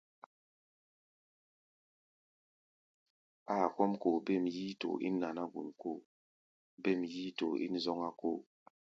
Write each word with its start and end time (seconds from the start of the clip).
Áa 3.55 3.67
kɔ́ʼm 3.75 3.91
koo 4.01 4.17
bêm 4.25 4.43
yíítoo 4.55 4.95
ín 5.07 5.15
naná-gun 5.21 5.69
kóo, 5.81 5.99
bêm 6.83 6.99
yíítoo 7.11 7.53
ín 7.65 7.73
zɔ́ŋá-kóo. 7.83 8.39